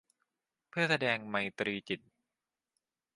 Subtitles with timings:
[0.69, 1.99] เพื่อแสดงไมตรีจิต